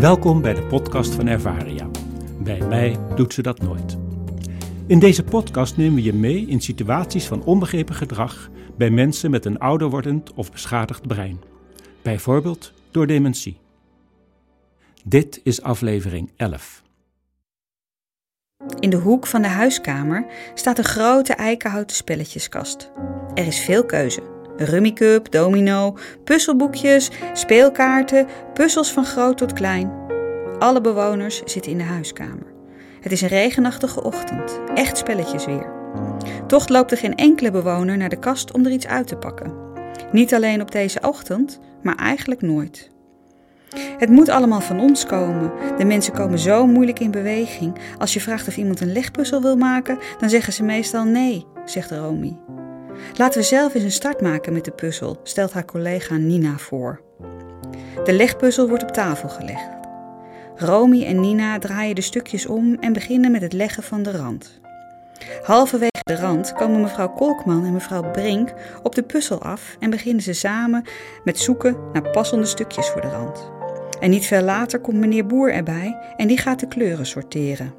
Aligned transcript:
Welkom 0.00 0.42
bij 0.42 0.54
de 0.54 0.62
podcast 0.68 1.14
van 1.14 1.26
Ervaria. 1.26 1.88
Bij 2.38 2.60
mij 2.60 2.96
doet 3.14 3.34
ze 3.34 3.42
dat 3.42 3.62
nooit. 3.62 3.96
In 4.86 4.98
deze 4.98 5.24
podcast 5.24 5.76
nemen 5.76 5.94
we 5.94 6.02
je 6.02 6.12
mee 6.12 6.46
in 6.46 6.60
situaties 6.60 7.26
van 7.26 7.44
onbegrepen 7.44 7.94
gedrag 7.94 8.50
bij 8.76 8.90
mensen 8.90 9.30
met 9.30 9.44
een 9.44 9.58
ouder 9.58 9.90
wordend 9.90 10.32
of 10.34 10.52
beschadigd 10.52 11.06
brein. 11.06 11.40
Bijvoorbeeld 12.02 12.72
door 12.90 13.06
dementie. 13.06 13.58
Dit 15.04 15.40
is 15.42 15.62
aflevering 15.62 16.30
11. 16.36 16.82
In 18.78 18.90
de 18.90 18.96
hoek 18.96 19.26
van 19.26 19.42
de 19.42 19.48
huiskamer 19.48 20.26
staat 20.54 20.78
een 20.78 20.84
grote 20.84 21.34
eikenhouten 21.34 21.96
spelletjeskast. 21.96 22.90
Er 23.34 23.46
is 23.46 23.58
veel 23.58 23.84
keuze. 23.84 24.39
Rummikub, 24.56 25.30
domino, 25.30 25.96
puzzelboekjes, 26.24 27.10
speelkaarten, 27.32 28.26
puzzels 28.54 28.92
van 28.92 29.04
groot 29.04 29.38
tot 29.38 29.52
klein. 29.52 29.92
Alle 30.58 30.80
bewoners 30.80 31.42
zitten 31.44 31.72
in 31.72 31.78
de 31.78 31.84
huiskamer. 31.84 32.46
Het 33.00 33.12
is 33.12 33.20
een 33.20 33.28
regenachtige 33.28 34.02
ochtend, 34.02 34.60
echt 34.74 34.96
spelletjes 34.96 35.44
weer. 35.44 35.72
Toch 36.46 36.68
loopt 36.68 36.90
er 36.90 36.96
geen 36.96 37.14
enkele 37.14 37.50
bewoner 37.50 37.96
naar 37.96 38.08
de 38.08 38.18
kast 38.18 38.52
om 38.52 38.64
er 38.64 38.72
iets 38.72 38.86
uit 38.86 39.06
te 39.06 39.16
pakken. 39.16 39.52
Niet 40.12 40.34
alleen 40.34 40.60
op 40.60 40.70
deze 40.70 41.00
ochtend, 41.00 41.60
maar 41.82 41.96
eigenlijk 41.96 42.42
nooit. 42.42 42.90
Het 43.98 44.08
moet 44.08 44.28
allemaal 44.28 44.60
van 44.60 44.80
ons 44.80 45.06
komen. 45.06 45.52
De 45.76 45.84
mensen 45.84 46.12
komen 46.12 46.38
zo 46.38 46.66
moeilijk 46.66 47.00
in 47.00 47.10
beweging. 47.10 47.78
Als 47.98 48.14
je 48.14 48.20
vraagt 48.20 48.48
of 48.48 48.56
iemand 48.56 48.80
een 48.80 48.92
legpuzzel 48.92 49.42
wil 49.42 49.56
maken, 49.56 49.98
dan 50.18 50.30
zeggen 50.30 50.52
ze 50.52 50.62
meestal 50.62 51.04
nee, 51.04 51.46
zegt 51.64 51.90
Romy. 51.90 52.36
Laten 53.16 53.40
we 53.40 53.46
zelf 53.46 53.74
eens 53.74 53.84
een 53.84 53.90
start 53.90 54.20
maken 54.20 54.52
met 54.52 54.64
de 54.64 54.70
puzzel, 54.70 55.20
stelt 55.22 55.52
haar 55.52 55.64
collega 55.64 56.16
Nina 56.16 56.58
voor. 56.58 57.00
De 58.04 58.12
legpuzzel 58.12 58.68
wordt 58.68 58.82
op 58.82 58.90
tafel 58.90 59.28
gelegd. 59.28 59.68
Romy 60.56 61.04
en 61.04 61.20
Nina 61.20 61.58
draaien 61.58 61.94
de 61.94 62.00
stukjes 62.00 62.46
om 62.46 62.76
en 62.80 62.92
beginnen 62.92 63.30
met 63.30 63.42
het 63.42 63.52
leggen 63.52 63.82
van 63.82 64.02
de 64.02 64.10
rand. 64.10 64.60
Halverwege 65.42 65.90
de 66.02 66.16
rand 66.16 66.52
komen 66.52 66.80
mevrouw 66.80 67.08
Kolkman 67.08 67.64
en 67.64 67.72
mevrouw 67.72 68.10
Brink 68.10 68.54
op 68.82 68.94
de 68.94 69.02
puzzel 69.02 69.42
af 69.42 69.76
en 69.78 69.90
beginnen 69.90 70.22
ze 70.22 70.32
samen 70.32 70.84
met 71.24 71.38
zoeken 71.38 71.76
naar 71.92 72.10
passende 72.10 72.46
stukjes 72.46 72.88
voor 72.88 73.00
de 73.00 73.08
rand. 73.08 73.50
En 74.00 74.10
niet 74.10 74.26
veel 74.26 74.42
later 74.42 74.80
komt 74.80 74.98
meneer 74.98 75.26
Boer 75.26 75.52
erbij 75.52 75.98
en 76.16 76.28
die 76.28 76.38
gaat 76.38 76.60
de 76.60 76.68
kleuren 76.68 77.06
sorteren. 77.06 77.74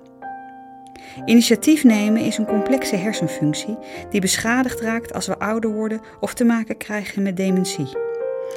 Initiatief 1.26 1.84
nemen 1.84 2.22
is 2.22 2.38
een 2.38 2.46
complexe 2.46 2.96
hersenfunctie 2.96 3.78
die 4.10 4.22
beschadigd 4.22 4.80
raakt 4.80 5.14
als 5.14 5.28
we 5.28 5.40
ouder 5.40 5.72
worden 5.72 6.02
of 6.20 6.34
te 6.34 6.44
maken 6.44 6.78
krijgen 6.78 7.24
met 7.24 7.38
dementie. 7.38 7.98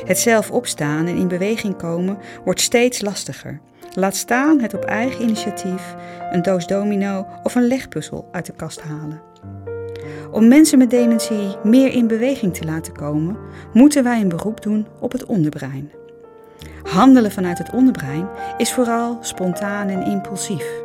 Het 0.05 0.19
zelf 0.19 0.51
opstaan 0.51 1.07
en 1.07 1.17
in 1.17 1.29
beweging 1.29 1.77
komen 1.77 2.19
wordt 2.45 2.61
steeds 2.61 3.01
lastiger. 3.01 3.61
Laat 3.95 4.17
staan 4.17 4.61
het 4.61 4.75
op 4.75 4.85
eigen 4.85 5.23
initiatief 5.23 5.95
een 6.31 6.43
doos 6.43 6.67
domino 6.67 7.27
of 7.43 7.55
een 7.55 7.67
legpuzzel 7.67 8.29
uit 8.33 8.47
de 8.47 8.53
kast 8.53 8.81
halen. 8.81 9.21
Om 10.31 10.49
mensen 10.49 10.79
met 10.79 10.91
dementie 10.91 11.57
meer 11.63 11.93
in 11.93 12.07
beweging 12.07 12.55
te 12.55 12.65
laten 12.65 12.93
komen, 12.93 13.37
moeten 13.73 14.05
wij 14.05 14.21
een 14.21 14.29
beroep 14.29 14.63
doen 14.63 14.87
op 15.01 15.13
het 15.13 15.25
onderbrein. 15.25 15.93
Handelen 16.83 17.33
vanuit 17.33 17.59
het 17.59 17.71
onderbrein 17.73 18.29
is 18.57 18.73
vooral 18.73 19.19
spontaan 19.21 19.89
en 19.89 20.03
impulsief. 20.07 20.84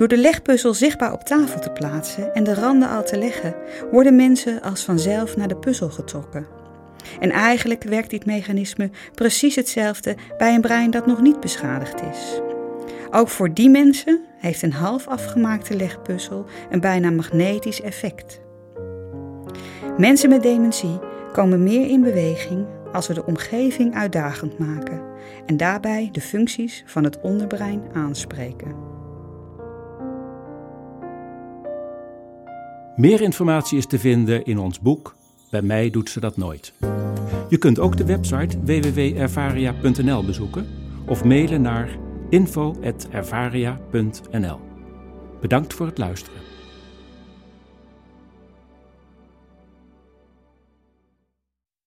Door 0.00 0.08
de 0.08 0.18
legpuzzel 0.18 0.74
zichtbaar 0.74 1.12
op 1.12 1.22
tafel 1.22 1.60
te 1.60 1.70
plaatsen 1.70 2.34
en 2.34 2.44
de 2.44 2.54
randen 2.54 2.88
al 2.88 3.04
te 3.04 3.18
leggen, 3.18 3.54
worden 3.90 4.16
mensen 4.16 4.62
als 4.62 4.84
vanzelf 4.84 5.36
naar 5.36 5.48
de 5.48 5.56
puzzel 5.56 5.90
getrokken. 5.90 6.46
En 7.18 7.30
eigenlijk 7.30 7.82
werkt 7.82 8.10
dit 8.10 8.26
mechanisme 8.26 8.90
precies 9.14 9.54
hetzelfde 9.54 10.16
bij 10.38 10.54
een 10.54 10.60
brein 10.60 10.90
dat 10.90 11.06
nog 11.06 11.20
niet 11.20 11.40
beschadigd 11.40 12.02
is. 12.02 12.40
Ook 13.10 13.28
voor 13.28 13.54
die 13.54 13.70
mensen 13.70 14.20
heeft 14.38 14.62
een 14.62 14.72
half 14.72 15.06
afgemaakte 15.06 15.76
legpuzzel 15.76 16.46
een 16.70 16.80
bijna 16.80 17.10
magnetisch 17.10 17.80
effect. 17.80 18.40
Mensen 19.96 20.28
met 20.28 20.42
dementie 20.42 20.98
komen 21.32 21.62
meer 21.62 21.88
in 21.88 22.00
beweging 22.00 22.66
als 22.92 23.06
we 23.06 23.14
de 23.14 23.26
omgeving 23.26 23.94
uitdagend 23.94 24.58
maken 24.58 25.02
en 25.46 25.56
daarbij 25.56 26.08
de 26.12 26.20
functies 26.20 26.82
van 26.86 27.04
het 27.04 27.20
onderbrein 27.20 27.82
aanspreken. 27.92 28.89
Meer 33.00 33.20
informatie 33.20 33.78
is 33.78 33.86
te 33.86 33.98
vinden 33.98 34.44
in 34.44 34.58
ons 34.58 34.80
boek 34.80 35.14
Bij 35.50 35.62
mij 35.62 35.90
doet 35.90 36.10
ze 36.10 36.20
dat 36.20 36.36
nooit. 36.36 36.72
Je 37.48 37.58
kunt 37.58 37.78
ook 37.78 37.96
de 37.96 38.04
website 38.04 38.58
www.ervaria.nl 38.64 40.24
bezoeken 40.24 40.66
of 41.06 41.24
mailen 41.24 41.62
naar 41.62 41.98
info.ervaria.nl. 42.28 44.60
Bedankt 45.40 45.74
voor 45.74 45.86
het 45.86 45.98
luisteren. 45.98 46.49